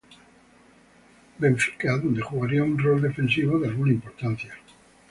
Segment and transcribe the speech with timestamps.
[1.37, 4.51] Benfica, donde jugaría un rol defensivo de alguna importancia.